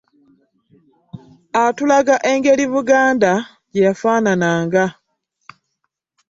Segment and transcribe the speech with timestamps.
[1.63, 3.31] Atulaga engeri Buganda
[3.73, 4.85] gye yafaanananga.